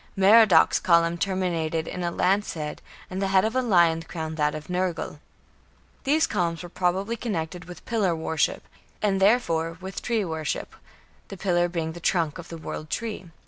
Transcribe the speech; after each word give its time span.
Merodach's 0.15 0.79
column 0.79 1.19
terminated 1.19 1.87
in 1.87 2.01
a 2.03 2.09
lance 2.09 2.55
head, 2.55 2.81
and 3.07 3.21
the 3.21 3.27
head 3.27 3.45
of 3.45 3.55
a 3.55 3.61
lion 3.61 4.01
crowned 4.01 4.35
that 4.35 4.55
of 4.55 4.67
Nergal. 4.67 5.19
These 6.05 6.25
columns 6.25 6.63
were 6.63 6.69
probably 6.69 7.15
connected 7.15 7.65
with 7.65 7.85
pillar 7.85 8.15
worship, 8.15 8.63
and 9.03 9.21
therefore 9.21 9.77
with 9.79 10.01
tree 10.01 10.25
worship, 10.25 10.75
the 11.27 11.37
pillar 11.37 11.69
being 11.69 11.91
the 11.91 11.99
trunk 11.99 12.39
of 12.39 12.47
the 12.49 12.57
"world 12.57 12.89
tree". 12.89 13.29